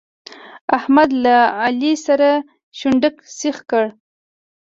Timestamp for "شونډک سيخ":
2.77-3.57